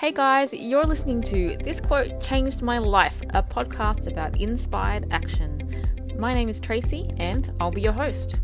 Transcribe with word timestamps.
Hey 0.00 0.12
guys, 0.12 0.54
you're 0.54 0.86
listening 0.86 1.20
to 1.24 1.58
This 1.62 1.78
Quote 1.78 2.22
Changed 2.22 2.62
My 2.62 2.78
Life, 2.78 3.20
a 3.34 3.42
podcast 3.42 4.10
about 4.10 4.40
inspired 4.40 5.06
action. 5.10 6.16
My 6.18 6.32
name 6.32 6.48
is 6.48 6.58
Tracy 6.58 7.10
and 7.18 7.52
I'll 7.60 7.70
be 7.70 7.82
your 7.82 7.92
host. 7.92 8.36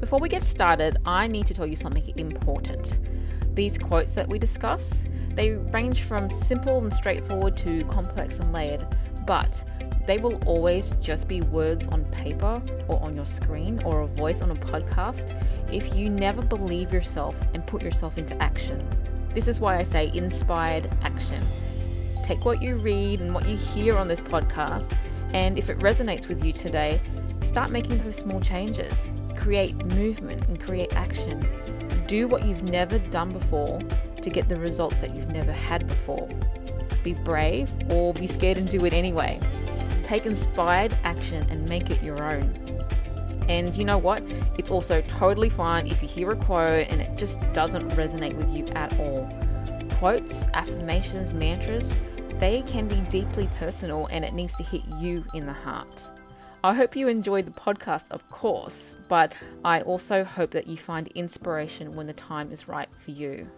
Before 0.00 0.18
we 0.18 0.28
get 0.28 0.42
started, 0.42 0.96
I 1.04 1.28
need 1.28 1.46
to 1.46 1.54
tell 1.54 1.64
you 1.64 1.76
something 1.76 2.12
important. 2.18 2.98
These 3.54 3.78
quotes 3.78 4.14
that 4.14 4.28
we 4.28 4.40
discuss, 4.40 5.04
they 5.30 5.52
range 5.52 6.02
from 6.02 6.28
simple 6.28 6.78
and 6.78 6.92
straightforward 6.92 7.56
to 7.58 7.84
complex 7.84 8.40
and 8.40 8.52
layered, 8.52 8.84
but 9.28 9.62
they 10.08 10.18
will 10.18 10.42
always 10.44 10.90
just 11.00 11.28
be 11.28 11.40
words 11.40 11.86
on 11.86 12.04
paper 12.06 12.60
or 12.88 13.00
on 13.00 13.14
your 13.14 13.26
screen 13.26 13.80
or 13.84 14.00
a 14.00 14.06
voice 14.08 14.42
on 14.42 14.50
a 14.50 14.56
podcast 14.56 15.40
if 15.72 15.94
you 15.94 16.10
never 16.10 16.42
believe 16.42 16.92
yourself 16.92 17.40
and 17.54 17.64
put 17.64 17.80
yourself 17.80 18.18
into 18.18 18.36
action. 18.42 18.84
This 19.38 19.46
is 19.46 19.60
why 19.60 19.78
I 19.78 19.84
say 19.84 20.10
inspired 20.14 20.90
action. 21.02 21.40
Take 22.24 22.44
what 22.44 22.60
you 22.60 22.74
read 22.74 23.20
and 23.20 23.32
what 23.32 23.46
you 23.46 23.56
hear 23.56 23.96
on 23.96 24.08
this 24.08 24.20
podcast, 24.20 24.92
and 25.32 25.56
if 25.56 25.70
it 25.70 25.78
resonates 25.78 26.26
with 26.26 26.44
you 26.44 26.52
today, 26.52 27.00
start 27.40 27.70
making 27.70 28.02
those 28.02 28.16
small 28.16 28.40
changes. 28.40 29.08
Create 29.36 29.76
movement 29.94 30.44
and 30.48 30.60
create 30.60 30.92
action. 30.96 31.40
Do 32.08 32.26
what 32.26 32.44
you've 32.46 32.64
never 32.64 32.98
done 32.98 33.32
before 33.32 33.80
to 34.22 34.28
get 34.28 34.48
the 34.48 34.56
results 34.56 35.00
that 35.02 35.14
you've 35.14 35.30
never 35.30 35.52
had 35.52 35.86
before. 35.86 36.28
Be 37.04 37.14
brave 37.14 37.70
or 37.90 38.12
be 38.14 38.26
scared 38.26 38.56
and 38.56 38.68
do 38.68 38.84
it 38.86 38.92
anyway. 38.92 39.38
Take 40.02 40.26
inspired 40.26 40.92
action 41.04 41.46
and 41.48 41.68
make 41.68 41.90
it 41.90 42.02
your 42.02 42.24
own. 42.24 42.77
And 43.48 43.76
you 43.76 43.84
know 43.84 43.98
what? 43.98 44.22
It's 44.58 44.70
also 44.70 45.00
totally 45.02 45.48
fine 45.48 45.86
if 45.86 46.02
you 46.02 46.08
hear 46.08 46.30
a 46.32 46.36
quote 46.36 46.88
and 46.90 47.00
it 47.00 47.16
just 47.16 47.40
doesn't 47.52 47.88
resonate 47.90 48.34
with 48.34 48.54
you 48.54 48.66
at 48.74 48.98
all. 48.98 49.28
Quotes, 49.98 50.46
affirmations, 50.54 51.32
mantras, 51.32 51.94
they 52.38 52.62
can 52.62 52.86
be 52.86 53.00
deeply 53.08 53.48
personal 53.58 54.06
and 54.06 54.24
it 54.24 54.34
needs 54.34 54.54
to 54.56 54.62
hit 54.62 54.82
you 55.00 55.24
in 55.34 55.46
the 55.46 55.52
heart. 55.52 56.08
I 56.62 56.74
hope 56.74 56.96
you 56.96 57.08
enjoyed 57.08 57.46
the 57.46 57.52
podcast, 57.52 58.10
of 58.10 58.28
course, 58.30 58.96
but 59.08 59.32
I 59.64 59.80
also 59.82 60.24
hope 60.24 60.50
that 60.50 60.66
you 60.66 60.76
find 60.76 61.06
inspiration 61.08 61.92
when 61.92 62.06
the 62.06 62.12
time 62.12 62.52
is 62.52 62.68
right 62.68 62.88
for 62.94 63.12
you. 63.12 63.48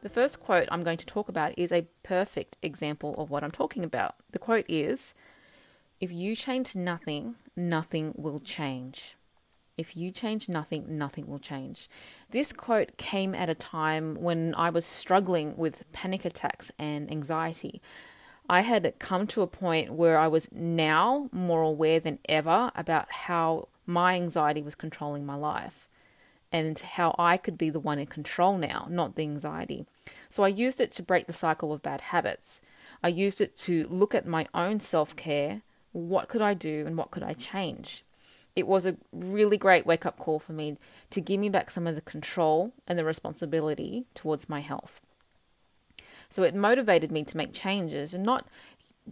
The 0.00 0.08
first 0.08 0.40
quote 0.40 0.68
I'm 0.70 0.82
going 0.82 0.98
to 0.98 1.06
talk 1.06 1.28
about 1.28 1.58
is 1.58 1.72
a 1.72 1.86
perfect 2.02 2.56
example 2.62 3.14
of 3.16 3.30
what 3.30 3.44
I'm 3.44 3.50
talking 3.50 3.84
about. 3.84 4.16
The 4.32 4.38
quote 4.38 4.66
is 4.68 5.14
if 6.04 6.12
you 6.12 6.36
change 6.36 6.76
nothing, 6.76 7.36
nothing 7.56 8.12
will 8.14 8.38
change. 8.38 9.16
If 9.78 9.96
you 9.96 10.10
change 10.10 10.50
nothing, 10.50 10.98
nothing 10.98 11.26
will 11.26 11.38
change. 11.38 11.88
This 12.28 12.52
quote 12.52 12.98
came 12.98 13.34
at 13.34 13.48
a 13.48 13.54
time 13.54 14.16
when 14.16 14.54
I 14.54 14.68
was 14.68 14.84
struggling 14.84 15.56
with 15.56 15.90
panic 15.92 16.26
attacks 16.26 16.70
and 16.78 17.10
anxiety. 17.10 17.80
I 18.50 18.60
had 18.60 18.98
come 18.98 19.26
to 19.28 19.40
a 19.40 19.46
point 19.46 19.94
where 19.94 20.18
I 20.18 20.28
was 20.28 20.50
now 20.52 21.30
more 21.32 21.62
aware 21.62 22.00
than 22.00 22.18
ever 22.28 22.70
about 22.76 23.10
how 23.10 23.68
my 23.86 24.14
anxiety 24.14 24.60
was 24.60 24.74
controlling 24.74 25.24
my 25.24 25.36
life 25.36 25.88
and 26.52 26.78
how 26.78 27.14
I 27.18 27.38
could 27.38 27.56
be 27.56 27.70
the 27.70 27.80
one 27.80 27.98
in 27.98 28.08
control 28.08 28.58
now, 28.58 28.88
not 28.90 29.16
the 29.16 29.22
anxiety. 29.22 29.86
So 30.28 30.42
I 30.42 30.48
used 30.48 30.82
it 30.82 30.90
to 30.92 31.02
break 31.02 31.26
the 31.26 31.32
cycle 31.32 31.72
of 31.72 31.82
bad 31.82 32.02
habits. 32.02 32.60
I 33.02 33.08
used 33.08 33.40
it 33.40 33.56
to 33.68 33.86
look 33.88 34.14
at 34.14 34.26
my 34.26 34.46
own 34.52 34.80
self 34.80 35.16
care 35.16 35.62
what 35.94 36.28
could 36.28 36.42
I 36.42 36.54
do 36.54 36.84
and 36.86 36.96
what 36.96 37.10
could 37.10 37.22
I 37.22 37.32
change? 37.32 38.04
It 38.56 38.66
was 38.66 38.84
a 38.84 38.96
really 39.12 39.56
great 39.56 39.86
wake 39.86 40.04
up 40.04 40.18
call 40.18 40.38
for 40.38 40.52
me 40.52 40.76
to 41.10 41.20
give 41.20 41.40
me 41.40 41.48
back 41.48 41.70
some 41.70 41.86
of 41.86 41.94
the 41.94 42.00
control 42.00 42.72
and 42.86 42.98
the 42.98 43.04
responsibility 43.04 44.04
towards 44.14 44.48
my 44.48 44.60
health. 44.60 45.00
So 46.28 46.42
it 46.42 46.54
motivated 46.54 47.12
me 47.12 47.22
to 47.24 47.36
make 47.36 47.52
changes 47.52 48.12
and 48.12 48.24
not 48.24 48.46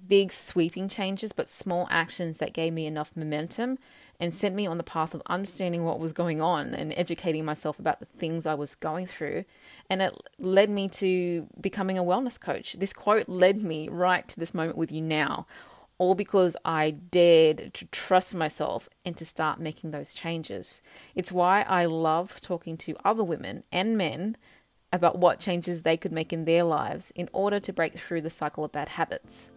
big 0.08 0.32
sweeping 0.32 0.88
changes, 0.88 1.32
but 1.32 1.48
small 1.48 1.86
actions 1.90 2.38
that 2.38 2.52
gave 2.52 2.72
me 2.72 2.86
enough 2.86 3.12
momentum 3.14 3.78
and 4.18 4.32
sent 4.32 4.54
me 4.54 4.66
on 4.66 4.78
the 4.78 4.84
path 4.84 5.14
of 5.14 5.22
understanding 5.26 5.84
what 5.84 6.00
was 6.00 6.12
going 6.12 6.40
on 6.40 6.74
and 6.74 6.92
educating 6.96 7.44
myself 7.44 7.78
about 7.78 8.00
the 8.00 8.06
things 8.06 8.46
I 8.46 8.54
was 8.54 8.74
going 8.74 9.06
through. 9.06 9.44
And 9.90 10.02
it 10.02 10.16
led 10.38 10.70
me 10.70 10.88
to 10.88 11.46
becoming 11.60 11.98
a 11.98 12.04
wellness 12.04 12.40
coach. 12.40 12.74
This 12.74 12.92
quote 12.92 13.28
led 13.28 13.62
me 13.62 13.88
right 13.88 14.26
to 14.28 14.40
this 14.40 14.54
moment 14.54 14.78
with 14.78 14.90
you 14.90 15.02
now 15.02 15.46
all 16.02 16.16
because 16.16 16.56
I 16.64 16.90
dared 16.90 17.72
to 17.74 17.84
trust 17.86 18.34
myself 18.34 18.88
and 19.04 19.16
to 19.16 19.24
start 19.24 19.60
making 19.60 19.92
those 19.92 20.14
changes. 20.14 20.82
It's 21.14 21.30
why 21.30 21.64
I 21.68 21.84
love 21.84 22.40
talking 22.40 22.76
to 22.78 22.96
other 23.04 23.22
women 23.22 23.62
and 23.70 23.96
men 23.96 24.36
about 24.92 25.20
what 25.20 25.38
changes 25.38 25.82
they 25.82 25.96
could 25.96 26.10
make 26.10 26.32
in 26.32 26.44
their 26.44 26.64
lives 26.64 27.12
in 27.14 27.28
order 27.32 27.60
to 27.60 27.72
break 27.72 27.94
through 27.94 28.22
the 28.22 28.30
cycle 28.30 28.64
of 28.64 28.72
bad 28.72 28.88
habits. 28.88 29.52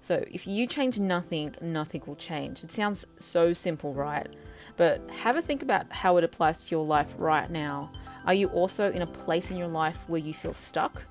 So, 0.00 0.22
if 0.30 0.46
you 0.46 0.66
change 0.66 0.98
nothing, 0.98 1.54
nothing 1.62 2.02
will 2.06 2.16
change. 2.16 2.62
It 2.62 2.70
sounds 2.70 3.06
so 3.18 3.54
simple, 3.54 3.94
right? 3.94 4.28
But 4.76 5.10
have 5.10 5.36
a 5.36 5.42
think 5.42 5.62
about 5.62 5.90
how 5.90 6.18
it 6.18 6.24
applies 6.24 6.66
to 6.66 6.74
your 6.74 6.84
life 6.84 7.14
right 7.16 7.50
now. 7.50 7.90
Are 8.26 8.34
you 8.34 8.48
also 8.48 8.92
in 8.92 9.00
a 9.00 9.06
place 9.06 9.50
in 9.50 9.56
your 9.56 9.68
life 9.68 10.04
where 10.06 10.20
you 10.20 10.34
feel 10.34 10.52
stuck? 10.52 11.02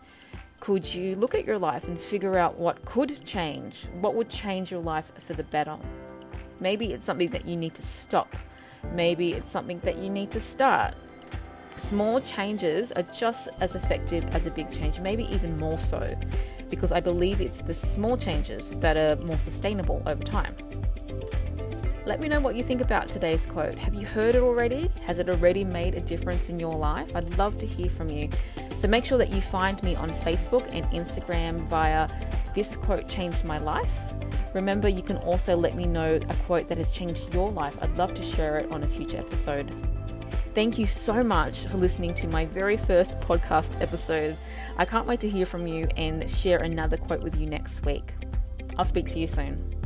Could 0.62 0.94
you 0.94 1.16
look 1.16 1.34
at 1.34 1.44
your 1.44 1.58
life 1.58 1.86
and 1.88 2.00
figure 2.00 2.38
out 2.38 2.60
what 2.60 2.86
could 2.86 3.26
change? 3.26 3.88
What 4.00 4.14
would 4.14 4.30
change 4.30 4.70
your 4.70 4.80
life 4.80 5.12
for 5.18 5.34
the 5.34 5.44
better? 5.44 5.76
Maybe 6.60 6.94
it's 6.94 7.04
something 7.04 7.32
that 7.32 7.46
you 7.46 7.58
need 7.58 7.74
to 7.74 7.82
stop. 7.82 8.38
Maybe 8.94 9.34
it's 9.34 9.50
something 9.50 9.80
that 9.80 9.98
you 9.98 10.12
need 10.12 10.30
to 10.32 10.40
start. 10.40 10.94
Small 11.78 12.22
changes 12.22 12.92
are 12.92 13.02
just 13.02 13.50
as 13.60 13.74
effective 13.74 14.24
as 14.36 14.46
a 14.46 14.52
big 14.52 14.72
change, 14.72 15.00
maybe 15.00 15.24
even 15.34 15.58
more 15.58 15.80
so, 15.80 16.16
because 16.70 16.92
I 16.92 17.00
believe 17.00 17.42
it's 17.42 17.62
the 17.62 17.74
small 17.74 18.16
changes 18.16 18.70
that 18.82 18.98
are 18.98 19.20
more 19.24 19.40
sustainable 19.40 20.04
over 20.06 20.24
time. 20.24 20.56
Let 22.04 22.20
me 22.20 22.28
know 22.28 22.40
what 22.40 22.56
you 22.56 22.64
think 22.64 22.82
about 22.82 23.10
today's 23.10 23.46
quote. 23.46 23.76
Have 23.76 23.94
you 23.94 24.08
heard 24.08 24.34
it 24.34 24.42
already? 24.42 24.90
Has 25.06 25.20
it 25.20 25.30
already 25.30 25.64
made 25.64 25.94
a 25.94 26.02
difference 26.02 26.50
in 26.50 26.58
your 26.58 26.74
life? 26.74 27.16
I'd 27.16 27.38
love 27.38 27.60
to 27.60 27.68
hear 27.68 27.92
from 27.92 28.10
you. 28.10 28.28
So 28.76 28.88
make 28.88 29.06
sure 29.06 29.20
that 29.20 29.30
you 29.30 29.40
find 29.40 29.82
me 29.84 29.96
on 29.96 30.10
Facebook 30.10 30.68
and 30.74 30.84
Instagram 30.86 31.60
via 31.68 32.10
This 32.56 32.76
Quote 32.76 33.08
Changed 33.08 33.46
My 33.46 33.60
Life. 33.60 34.14
Remember, 34.56 34.90
you 34.90 35.04
can 35.04 35.18
also 35.18 35.56
let 35.56 35.76
me 35.76 35.86
know 35.86 36.16
a 36.16 36.36
quote 36.48 36.68
that 36.70 36.80
has 36.80 36.90
changed 36.90 37.34
your 37.36 37.52
life. 37.52 37.78
I'd 37.84 37.96
love 37.98 38.16
to 38.16 38.24
share 38.24 38.58
it 38.58 38.72
on 38.72 38.82
a 38.82 38.88
future 38.88 39.18
episode. 39.18 39.72
Thank 40.56 40.80
you 40.80 40.88
so 40.88 41.24
much 41.24 41.68
for 41.68 41.78
listening 41.78 42.16
to 42.16 42.28
my 42.28 42.46
very 42.46 42.78
first 42.78 43.20
podcast 43.22 43.80
episode. 43.80 44.36
I 44.78 44.86
can't 44.86 45.06
wait 45.06 45.20
to 45.20 45.30
hear 45.30 45.46
from 45.46 45.68
you 45.68 45.88
and 45.98 46.28
share 46.28 46.64
another 46.64 46.98
quote 46.98 47.22
with 47.22 47.40
you 47.40 47.46
next 47.46 47.86
week. 47.86 48.12
I'll 48.78 48.86
speak 48.86 49.08
to 49.10 49.20
you 49.20 49.28
soon. 49.28 49.81